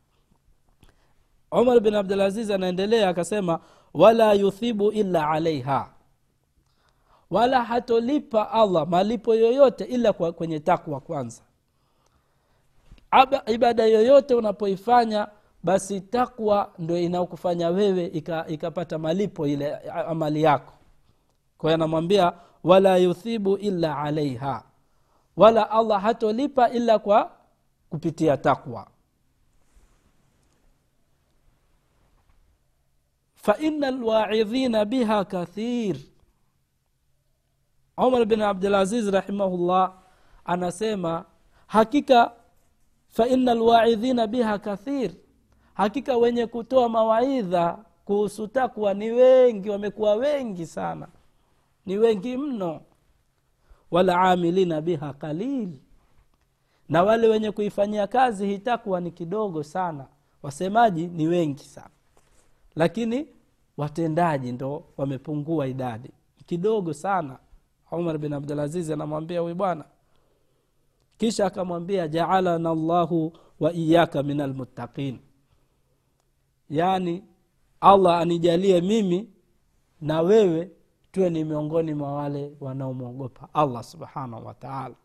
umar 1.51 1.79
bin 1.79 1.95
abdulaziz 1.95 2.51
anaendelea 2.51 3.09
akasema 3.09 3.59
wala 3.93 4.33
yuthibu 4.33 4.91
illa 4.91 5.29
alaiha 5.29 5.89
wala 7.29 7.63
hatolipa 7.63 8.51
allah 8.51 8.87
malipo 8.87 9.35
yoyote 9.35 9.83
ila 9.83 10.13
kwa 10.13 10.31
kwenye 10.31 10.59
takwa 10.59 10.99
kwanza. 10.99 11.41
Aba, 13.11 13.43
ibada 13.45 13.85
yoyote 13.85 14.35
unapoifanya 14.35 15.27
basi 15.63 16.01
takwa 16.01 16.73
ndo 16.79 16.97
inaokufanya 16.97 17.69
wewe 17.69 18.05
ikapata 18.47 18.95
ika 18.95 18.99
malipo 18.99 19.47
ile 19.47 19.75
amali 19.89 20.43
yako. 20.43 20.73
Kwahiyo 21.57 21.75
anamwambia 21.75 22.33
wala 22.63 22.97
yuthibu 22.97 23.57
illa 23.57 23.97
alaiha. 23.97 24.63
Wala 25.37 25.71
allah 25.71 26.01
hatolipa 26.01 26.69
ila 26.69 26.99
kwa 26.99 27.31
kupitia 27.89 28.37
takwa. 28.37 28.87
Faina 33.35 33.91
lwaidhina 33.91 34.85
biha 34.85 35.25
kathir 35.25 35.95
umar 38.07 38.25
bin 38.25 38.41
abdulaziz 38.41 39.07
rahimahullah 39.13 39.93
anasema 40.45 41.25
hakika 41.67 42.31
faina 43.07 43.53
lwaidhina 43.53 44.27
biha 44.27 44.59
kathir. 44.59 45.11
Hakika 45.73 46.17
wenye 46.17 46.47
kutoa 46.47 46.89
mawaidha 46.89 47.77
kuhusu 48.05 48.47
takwa 48.47 48.93
ni 48.93 49.11
wengi 49.11 49.69
wamekuwa 49.69 50.15
wengi 50.15 50.65
sana. 50.65 51.07
Ni 51.85 51.97
wengi 51.97 52.37
mno. 52.37 52.81
Walamilina 53.91 54.81
biha 54.81 55.13
qalil. 55.13 55.69
Na 56.89 57.03
wale 57.03 57.27
wenye 57.27 57.51
kuifanyia 57.51 58.07
kazi 58.07 58.45
hii 58.47 58.61
ni 59.01 59.11
kidogo 59.11 59.63
sana. 59.63 60.05
Wasemaji 60.43 61.07
ni 61.07 61.27
wengi 61.27 61.63
sana. 61.63 61.89
Lakini 62.75 63.27
watendaji 63.77 64.51
ndo 64.51 64.83
wamepungua 64.97 65.67
idadi. 65.67 66.11
Kidogo 66.45 66.93
sana 66.93 67.37
umar 67.91 68.17
bin 68.17 68.33
abdulaziz 68.33 68.91
anamwambia 68.91 69.39
huyu 69.39 69.55
bwana. 69.55 69.85
Kisha 71.17 71.45
akamwambia 71.45 72.07
jaalana 72.07 72.75
llahu 72.75 73.33
wa 73.59 73.73
iyaka 73.73 74.23
min 74.23 74.41
almuttaqin 74.41 75.19
yaani 76.69 77.23
allah 77.81 78.19
anijalie 78.19 78.81
mimi 78.81 79.29
na 80.01 80.21
wewe 80.21 80.71
tuwe 81.11 81.29
ni 81.29 81.43
miongoni 81.43 81.93
mwa 81.93 82.11
wale 82.13 82.51
wanaomwogopa 82.59 83.49
allah 83.53 83.83
subhanahu 83.83 84.45
wataala 84.47 84.95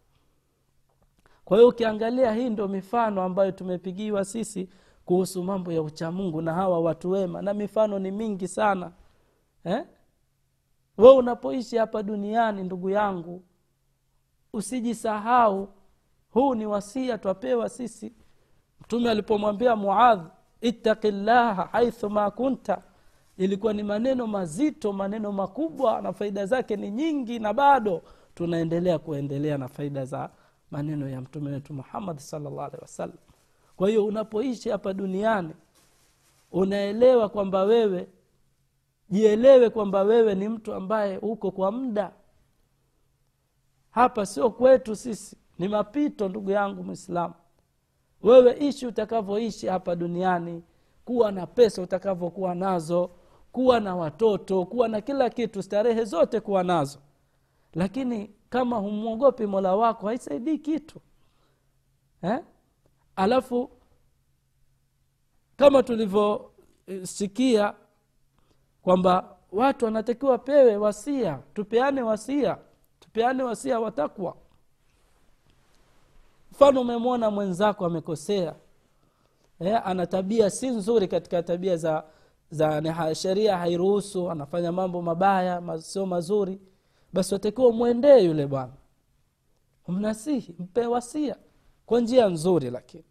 kwa 1.44 1.56
hiyo 1.56 1.68
ukiangalia 1.68 2.32
hii 2.34 2.50
ndo 2.50 2.68
mifano 2.68 3.22
ambayo 3.22 3.52
tumepigiwa 3.52 4.24
sisi 4.24 4.68
kuhusu 5.04 5.44
mambo 5.44 5.72
ya 5.72 5.82
uchamungu 5.82 6.42
na 6.42 6.54
hawa 6.54 6.80
watu 6.80 7.10
wema 7.10 7.42
na 7.42 7.54
mifano 7.54 7.98
ni 7.98 8.10
mingi 8.10 8.48
sana 8.48 8.92
eh? 9.64 9.84
We 10.98 11.10
unapoishi 11.10 11.76
hapa 11.76 12.02
duniani 12.02 12.62
ndugu 12.62 12.90
yangu 12.90 13.42
usijisahau 14.52 15.68
huu 16.30 16.54
ni 16.54 16.66
wasia 16.66 17.18
twapewa 17.18 17.68
sisi. 17.68 18.12
Mtume 18.80 19.10
alipomwambia 19.10 19.76
muadh 19.76 20.26
ittaqi 20.60 21.10
llaha 21.10 21.68
haithu 21.72 22.10
ma 22.10 22.30
kunta 22.30 22.82
ilikuwa 23.36 23.72
ni 23.72 23.82
maneno 23.82 24.26
mazito 24.26 24.92
maneno 24.92 25.32
makubwa 25.32 26.02
na 26.02 26.12
faida 26.12 26.46
zake 26.46 26.76
ni 26.76 26.90
nyingi 26.90 27.38
na 27.38 27.52
bado 27.52 28.02
tunaendelea 28.34 28.98
kuendelea 28.98 29.58
na 29.58 29.68
faida 29.68 30.04
za 30.04 30.30
maneno 30.70 31.08
ya 31.08 31.20
mtume 31.20 31.50
wetu 31.50 31.74
muhammad 31.74 32.18
salllah 32.18 32.64
alehi 32.64 32.82
wasallam. 32.82 33.16
Kwa 33.76 33.88
hiyo 33.88 34.06
unapoishi 34.06 34.68
hapa 34.68 34.92
duniani 34.92 35.54
unaelewa 36.52 37.28
kwamba 37.28 37.62
wewe 37.62 38.08
jielewe 39.10 39.70
kwamba 39.70 40.02
wewe 40.02 40.34
ni 40.34 40.48
mtu 40.48 40.74
ambaye 40.74 41.18
uko 41.18 41.50
kwa 41.50 41.72
muda. 41.72 42.12
Hapa 43.90 44.26
sio 44.26 44.50
kwetu 44.50 44.96
sisi 44.96 45.36
ni 45.58 45.68
mapito 45.68 46.28
ndugu 46.28 46.50
yangu 46.50 46.84
mwislamu 46.84 47.34
wewe 48.22 48.56
ishi 48.68 48.86
utakavyoishi 48.86 49.66
hapa 49.66 49.96
duniani 49.96 50.62
kuwa 51.04 51.32
na 51.32 51.46
pesa 51.46 51.82
utakavyokuwa 51.82 52.54
nazo 52.54 53.10
kuwa 53.52 53.80
na 53.80 53.96
watoto 53.96 54.64
kuwa 54.64 54.88
na 54.88 55.00
kila 55.00 55.30
kitu 55.30 55.62
starehe 55.62 56.04
zote 56.04 56.40
kuwa 56.40 56.62
nazo. 56.62 56.98
Lakini 57.74 58.30
kama 58.50 58.76
humwogopi 58.76 59.46
mola 59.46 59.76
wako 59.76 60.06
haisaidii 60.06 60.58
kitu. 60.58 61.00
Eh? 62.22 62.38
alafu 63.16 63.70
kama 65.56 65.82
tulivyosikia 65.82 67.74
kwamba 68.84 69.36
watu 69.52 69.84
wanatakiwa 69.84 70.38
pewe 70.38 70.76
wasia 70.76 71.38
tupeane 71.54 72.02
wasia 72.02 72.58
tupeane 73.00 73.42
wasia 73.42 73.80
watakwa 73.80 74.36
mfano 76.52 76.80
umemwona 76.80 77.30
mwenzako 77.30 77.86
amekosea. 77.86 78.54
Eh, 79.60 79.80
ana 79.84 80.06
tabia 80.06 80.50
si 80.50 80.68
nzuri 80.68 81.08
katika 81.08 81.42
tabia 81.42 81.76
za 81.76 82.04
za 82.50 83.14
sheria 83.14 83.58
hairuhusu 83.58 84.30
anafanya 84.30 84.72
mambo 84.72 85.02
mabaya 85.02 85.78
sio 85.78 86.06
mazuri. 86.06 86.60
Basi 87.12 87.34
watakiwa 87.34 87.72
mwendee 87.72 88.24
yule 88.24 88.46
bwana. 88.46 88.72
Mnasihi 89.88 90.54
mpe 90.58 90.86
wasia. 90.86 91.36
Kwa 91.86 92.00
njia 92.00 92.28
nzuri 92.28 92.70
lakini. 92.70 93.04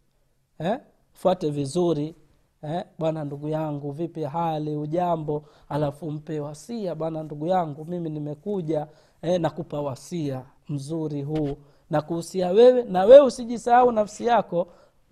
Eh? 0.59 0.79
fuate 1.13 1.49
vizuri 1.49 2.15
eh? 2.63 2.83
bwana 2.99 3.23
ndugu 3.25 3.47
yangu 3.49 3.91
vipi 3.91 4.23
hali? 4.23 4.75
Ujambo 4.75 5.45
alafu 5.69 6.11
mpe 6.11 6.39
wasia 6.39 6.95
bwana 6.95 7.23
ndugu 7.23 7.47
yangu 7.47 7.85
mimi 7.85 8.09
nimekuja 8.09 8.87
eh, 9.21 9.41
nakupa 9.41 9.81
wasia 9.81 10.45
mzuri 10.69 11.21
huu. 11.21 11.57
Na 11.89 12.01
kuhusia 12.01 12.51
wewe 12.51 12.83
na 12.83 13.03
wewe 13.05 13.25
usijisahau 13.25 13.91
nafsi 13.91 14.25
yako. 14.25 14.67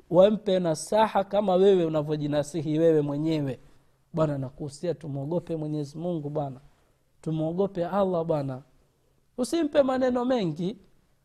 Wampe 0.10 0.60
nasaha 0.60 1.24
kama 1.24 1.56
wewe 1.56 1.86
unavyojinasihi 1.86 2.80
wewe 2.80 3.02
mwenyewe. 3.02 3.60
Bwana 4.14 4.38
nakuhusia 4.38 4.94
tumwogope 4.94 5.56
mwenyezi 5.56 5.98
mungu 5.98 6.30
bwana. 6.30 6.60
Tumwogope 7.22 7.86
allah 7.86 8.24
bwana. 8.26 8.62
Usimpe 9.38 9.84
maneno 9.84 10.26
mengi 10.26 10.78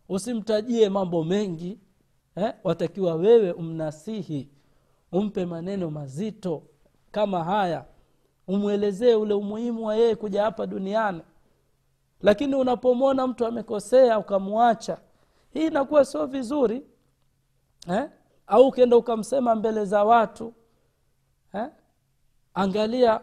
usimtajie 0.09 0.89
mambo 0.89 1.25
mengi 1.25 1.79
eh? 2.37 2.53
watakiwa 2.65 3.15
wewe 3.15 3.53
umnasihi 3.53 4.49
umpe 5.13 5.47
maneno 5.47 5.91
mazito 5.91 6.63
kama 7.11 7.45
haya. 7.45 7.85
Umwelezee 8.49 9.15
ule 9.15 9.35
umuhimu 9.35 9.87
wa 9.87 9.97
yeye 9.97 10.17
kuja 10.17 10.43
hapa 10.43 10.67
duniani. 10.67 11.21
Lakini 12.21 12.55
unapomwona 12.55 13.27
mtu 13.27 13.47
amekosea 13.47 14.19
ukamwacha 14.19 14.99
hii 15.53 15.67
inakuwa 15.67 16.05
sio 16.05 16.27
vizuri 16.27 16.83
eh? 17.89 18.09
au 18.47 18.67
ukienda 18.69 18.97
ukamsema 18.97 19.55
mbele 19.55 19.85
za 19.85 20.05
watu 20.05 20.53
eh? 21.55 21.67
angalia 22.55 23.21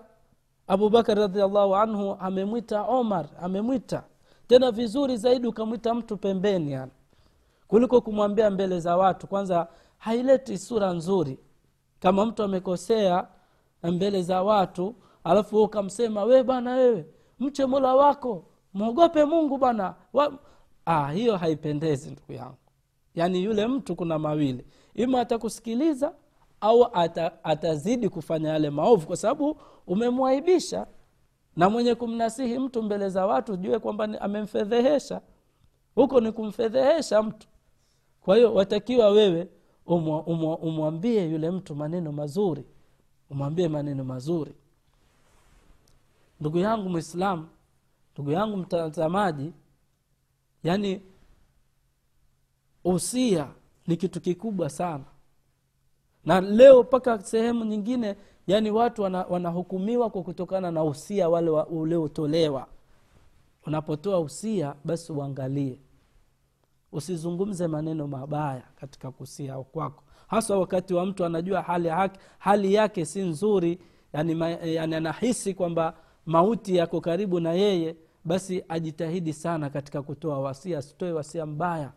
abubakar 0.67 1.17
radiallahu 1.17 1.75
anhu 1.75 2.17
amemwita 2.19 2.81
omar 2.83 3.25
amemwita. 3.41 4.03
Tena 4.47 4.71
vizuri 4.71 5.17
zaidi 5.17 5.47
ukamwita 5.47 5.93
mtu 5.93 6.17
pembeni 6.17 6.71
yani 6.71 6.91
kuliko 7.67 8.01
kumwambia 8.01 8.49
mbele 8.49 8.79
za 8.79 8.97
watu. 8.97 9.27
Kwanza 9.27 9.67
haileti 9.97 10.57
sura 10.57 10.91
nzuri 10.93 11.39
kama 12.03 12.25
mtu 12.25 12.43
amekosea 12.43 13.27
mbele 13.83 14.21
za 14.21 14.43
watu 14.43 14.95
alafu 15.23 15.55
wewe 15.55 15.65
ukamsema 15.67 16.23
we 16.23 16.43
bana 16.43 16.73
wewe 16.75 17.05
mche 17.39 17.65
mola 17.65 17.95
wako 17.95 18.45
mwogope 18.73 19.25
mungu 19.25 19.57
bwana. 19.57 19.95
Ah, 20.85 21.11
hiyo 21.11 21.37
haipendezi 21.37 22.11
ndugu 22.11 22.33
yangu. 22.33 22.57
Yaani 23.15 23.43
yule 23.43 23.67
mtu 23.67 23.95
kuna 23.95 24.19
mawili. 24.19 24.65
Ima 24.95 25.21
atakusikiliza 25.21 26.13
au 26.61 26.87
ata, 26.93 27.43
atazidi 27.43 28.09
kufanya 28.09 28.49
yale 28.49 28.69
maovu 28.69 29.07
kwa 29.07 29.17
sababu 29.17 29.57
umemwaibisha 29.87 30.87
na 31.55 31.69
mwenye 31.69 31.95
kumnasihi 31.95 32.59
mtu 32.59 32.83
mbele 32.83 33.09
za 33.09 33.25
watu 33.25 33.57
jue 33.57 33.79
kwamba 33.79 34.21
amemfedhehesha. 34.21 35.21
Huko 35.95 36.21
ni 36.21 36.31
kumfedhehesha 36.31 37.23
mtu. 37.23 37.47
Kwa 38.21 38.35
hiyo 38.35 38.53
watakiwa 38.53 39.09
wewe 39.09 39.47
umwa- 39.87 40.23
umwa- 40.25 40.57
umwambie 40.57 41.29
yule 41.29 41.51
mtu 41.51 41.75
maneno 41.75 42.11
mazuri. 42.11 42.65
Umwambie 43.29 43.67
maneno 43.67 44.03
mazuri. 44.03 44.53
Ndugu 46.39 46.57
yangu 46.57 46.89
mwislamu 46.89 47.47
ndugu 48.13 48.31
yangu 48.31 48.57
mtazamaji 48.57 49.53
yaani 50.63 51.01
usia 52.83 53.47
ni 53.87 53.97
kitu 53.97 54.21
kikubwa 54.21 54.69
sana. 54.69 55.03
Na 56.25 56.41
leo 56.41 56.83
mpaka 56.83 57.19
sehemu 57.19 57.65
nyingine 57.65 58.15
yani 58.47 58.71
watu 58.71 59.01
wana- 59.01 59.25
wanahukumiwa 59.25 60.09
kwa 60.09 60.23
kutokana 60.23 60.71
na 60.71 60.83
usia 60.83 61.29
wale 61.29 61.49
wa- 61.49 61.67
uliotolewa. 61.67 62.67
Unapotoa 63.65 64.19
usia 64.19 64.75
basi 64.85 65.11
uangalie 65.11 65.79
usizungumze 66.93 67.67
maneno 67.67 68.07
mabaya 68.07 68.63
katika 68.75 69.11
kusia 69.11 69.57
kwako. 69.57 70.03
Haswa 70.27 70.59
wakati 70.59 70.93
wa 70.93 71.05
mtu 71.05 71.25
anajua 71.25 71.61
hali, 71.61 71.89
haki, 71.89 72.19
hali 72.39 72.73
yake 72.73 73.05
si 73.05 73.21
nzuri 73.21 73.79
yani, 74.13 74.35
ma, 74.35 74.49
yani 74.49 74.95
anahisi 74.95 75.53
kwamba 75.53 75.93
mauti 76.25 76.75
yako 76.75 77.01
karibu 77.01 77.39
na 77.39 77.53
yeye 77.53 77.95
basi 78.25 78.63
ajitahidi 78.69 79.33
sana 79.33 79.69
katika 79.69 80.01
kutoa 80.01 80.39
wasia 80.39 80.77
asitoe 80.77 81.11
wasia 81.11 81.45
mbaya. 81.45 81.91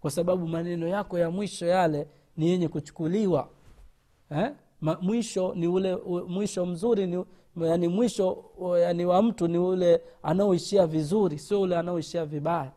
Kwa 0.00 0.10
sababu 0.10 0.48
maneno 0.48 0.88
yako 0.88 1.18
ya 1.18 1.30
mwisho 1.30 1.66
yale 1.66 2.08
ni 2.36 2.48
yenye 2.48 2.68
kuchukuliwa. 2.68 3.48
Eh? 4.30 4.52
Ma, 4.80 4.98
mwisho 5.00 5.54
ni 5.54 5.66
ule 5.68 5.96
mwisho 6.28 6.66
mzuri 6.66 7.06
ni, 7.06 7.24
yani 7.56 7.88
mwisho 7.88 8.44
yani 8.80 9.04
wa 9.06 9.22
mtu 9.22 9.48
ni 9.48 9.58
ule 9.58 10.00
anaoishia 10.22 10.86
vizuri 10.86 11.38
sio 11.38 11.60
ule 11.60 11.76
anaoishia 11.76 12.24
vibaya 12.24 12.72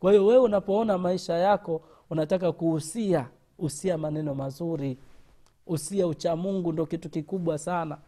kwa 0.00 0.10
hiyo 0.12 0.26
wewe 0.26 0.38
unapoona 0.44 0.98
maisha 0.98 1.34
yako 1.34 1.80
unataka 2.10 2.52
kuhusia 2.52 3.28
husia 3.56 3.98
maneno 3.98 4.34
mazuri 4.34 4.98
usia 5.66 6.06
uchamungu 6.06 6.72
ndo 6.72 6.86
kitu 6.86 7.10
kikubwa 7.10 7.58
sana. 7.58 7.98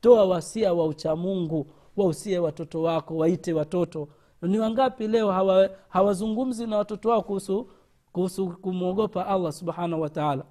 Toa 0.00 0.24
wasia 0.24 0.74
wa 0.74 0.86
uchamungu 0.86 1.66
wausie 1.96 2.38
watoto 2.38 2.82
wako 2.82 3.16
waite 3.16 3.52
watoto. 3.52 4.08
Ni 4.42 4.58
wangapi 4.58 5.08
leo 5.08 5.30
hawa- 5.32 5.70
hawazungumzi 5.88 6.66
na 6.66 6.76
watoto 6.78 7.08
wao 7.08 7.22
kuhusu 7.22 7.68
kuhusu 8.12 8.48
kumwogopa 8.48 9.26
allah 9.26 9.52
subhanahu 9.52 10.02
wataala 10.02 10.44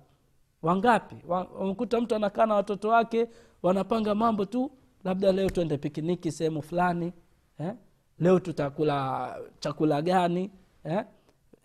wangapi? 0.61 1.15
Wa- 1.27 1.47
wamekuta 1.59 2.01
mtu 2.01 2.15
anakaa 2.15 2.45
na 2.45 2.55
watoto 2.55 2.89
wake 2.89 3.27
wanapanga 3.63 4.15
mambo 4.15 4.45
tu 4.45 4.71
labda 5.03 5.31
leo 5.31 5.49
tuende 5.49 5.77
pikiniki 5.77 6.31
sehemu 6.31 6.61
fulani 6.61 7.13
eh? 7.59 7.73
leo 8.19 8.39
tutakula 8.39 9.35
chakula 9.59 10.01
gani 10.01 10.51
eh? 10.85 11.03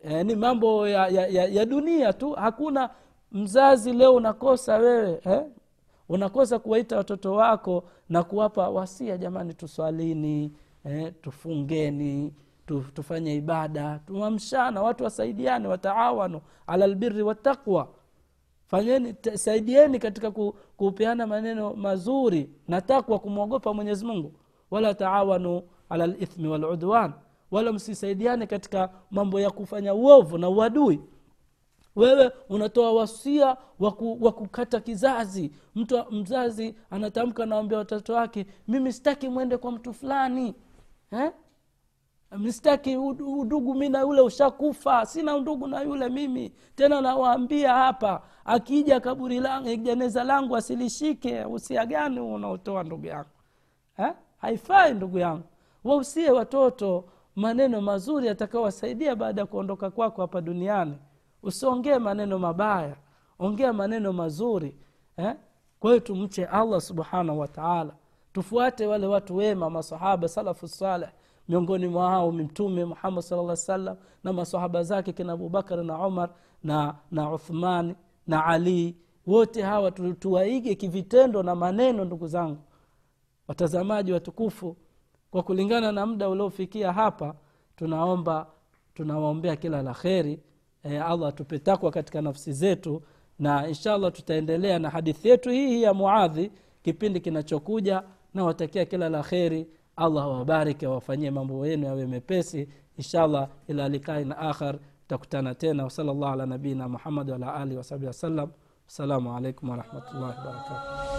Eh, 0.05 0.27
ni 0.27 0.35
mambo 0.37 0.89
ya, 0.89 1.09
ya, 1.09 1.27
ya, 1.27 1.45
ya 1.47 1.65
dunia 1.67 2.13
tu. 2.13 2.33
Hakuna 2.33 2.91
mzazi 3.33 3.93
leo 3.93 4.15
unakosa 4.15 4.77
wewe 4.77 5.21
eh? 5.25 5.43
unakosa 6.09 6.59
kuwaita 6.59 6.97
watoto 6.97 7.33
wako 7.35 7.85
na 8.09 8.23
kuwapa 8.25 8.69
wasia 8.69 9.19
jamani 9.19 9.55
tuswalini 9.55 10.53
eh, 10.85 11.13
tufungeni 11.23 12.35
tufanye 12.95 13.35
ibada 13.35 14.01
tuamshana 14.07 14.83
watu 14.83 15.05
wasaidiane 15.05 15.69
wataawanu 15.69 16.41
ala 16.67 16.87
lbiri 16.87 17.23
wataqwa 17.23 17.89
fanyeni 18.67 19.15
saidieni 19.35 19.99
katika 19.99 20.31
ku, 20.31 20.55
kupeana 20.77 21.27
maneno 21.27 21.75
mazuri 21.75 22.51
na 22.69 22.81
takwa 22.81 23.19
kumwogopa 23.19 23.75
mwenyezi 23.75 24.05
mungu. 24.05 24.33
Wala 24.71 24.95
taawanu 24.95 25.63
ala 25.89 26.07
lithmi 26.07 26.49
waludwan 26.49 27.13
wala 27.51 27.73
msisaidiane 27.73 28.47
katika 28.47 28.91
mambo 29.11 29.41
ya 29.41 29.51
kufanya 29.51 29.95
uovu 29.95 30.39
na 30.39 30.49
uadui. 30.49 31.01
Wewe 31.97 32.33
unatoa 32.49 32.93
wasia 32.93 33.57
wa 34.21 34.33
kukata 34.33 34.81
kizazi. 34.81 35.53
Mtu 35.75 36.05
mzazi 36.11 36.75
anatamka 36.91 37.47
nawambia 37.47 37.79
watoto 37.79 38.15
wake 38.15 38.47
mimi 38.69 38.93
sitaki 38.93 39.29
mwende 39.29 39.57
kwa 39.57 39.73
mtu 39.73 39.93
fulani. 39.95 40.55
Eh? 41.13 41.33
mistaki 42.39 42.97
udugu 42.97 43.75
mi 43.75 43.89
na 43.89 44.01
yule 44.01 44.21
ushakufa. 44.21 45.07
Sina 45.07 45.37
undugu 45.37 45.67
na 45.67 45.81
yule 45.83 46.09
mimi. 46.09 46.53
Tena 46.75 47.01
nawaambia 47.01 47.75
hapa 47.75 48.23
akija 48.45 49.01
kaburi 49.01 49.41
langu 49.41 49.77
jeneza 49.77 50.25
langu 50.25 50.57
asilishike. 50.57 51.45
Usia 51.45 51.87
gani 51.87 52.21
unaotoa 52.21 52.83
ndugu 52.83 53.07
yangu? 53.07 53.29
Eh? 53.99 54.13
haifai 54.39 54.95
ndugu 54.95 55.19
yangu. 55.19 55.45
Wausie 55.85 56.31
watoto 56.31 57.05
maneno 57.41 57.81
mazuri 57.81 58.29
atakaowasaidia 58.29 59.17
baada 59.17 59.41
ya 59.41 59.47
kuondoka 59.47 59.91
kwako 59.91 60.21
hapa 60.23 60.41
duniani. 60.41 60.95
Usiongee 61.43 61.99
maneno 61.99 62.39
mabaya 62.39 62.97
ongea 63.39 63.73
maneno 63.73 64.13
mazuri 64.13 64.77
eh? 65.17 65.35
kwa 65.81 65.91
hiyo 65.91 66.01
tumche 66.01 66.47
allah 66.47 66.81
subhanahu 66.81 67.39
wataala 67.39 67.93
tufuate 68.33 68.87
wale 68.87 69.07
watu 69.07 69.37
wema 69.37 69.71
masahaba 69.71 70.29
salafu 70.29 70.69
saleh 70.69 71.09
miongoni 71.49 71.89
mwao 71.89 72.33
mtume 72.33 72.85
muhammad 72.85 73.23
sala 73.25 73.43
lla 73.43 73.57
salam 73.57 73.97
na 74.25 74.33
masahaba 74.33 74.83
zake 74.83 75.13
kina 75.13 75.33
abubakar 75.33 75.85
na 75.85 76.07
umar 76.07 76.31
na 76.65 76.95
na 77.11 77.33
uthmani 77.33 77.95
na 78.27 78.47
ali. 78.47 78.97
Wote 79.27 79.63
hawa 79.63 79.91
tu- 79.91 80.13
tuwaige 80.15 80.75
kivitendo 80.75 81.43
na 81.43 81.55
maneno 81.55 82.05
ndugu 82.05 82.27
zangu. 82.27 82.59
Watazamaji 83.49 84.13
watukufu 84.13 84.77
kwa 85.31 85.43
kulingana 85.43 85.93
na 85.93 86.07
muda 86.07 86.29
uliofikia 86.29 86.93
hapa 86.93 87.35
tunaomba 87.77 88.47
tunawaombea 88.95 89.57
kila 89.57 89.83
la 89.83 89.95
kheri. 89.95 90.41
E, 90.85 90.99
allah 90.99 91.29
atupe 91.29 91.59
takwa 91.59 91.91
katika 91.91 92.23
nafsi 92.23 92.53
zetu 92.53 93.03
na 93.39 93.69
inshallah 93.69 94.13
tutaendelea 94.13 94.79
na 94.79 94.91
hadithi 94.91 95.29
yetu 95.29 95.51
hii 95.51 95.83
ya 95.83 95.95
muadhi 95.95 96.53
kipindi 96.83 97.21
kinachokuja. 97.21 98.03
Nawatakia 98.35 98.85
kila 98.85 99.09
la 99.09 99.23
kheri. 99.23 99.67
Allah 99.97 100.25
awabariki 100.25 100.87
awafanyie 100.87 101.31
mambo 101.31 101.67
yenu 101.67 101.87
yawe 101.87 102.07
mepesi. 102.07 102.69
Inshallah 102.99 103.49
ila 103.69 103.89
likain 103.89 104.33
akhar 104.33 104.79
tutakutana 105.03 105.55
tena. 105.55 105.85
Wasalallahu 105.85 106.33
ala 106.33 106.47
nabiina 106.47 106.89
muhammad 106.89 107.31
waala 107.31 107.55
alihi 107.55 107.77
wasahbihi 107.77 108.07
wasallam 108.07 108.51
assalamu 108.89 109.37
alaikum 109.37 109.69
warahmatullahi 109.71 110.39
wabarakatuh 110.39 111.10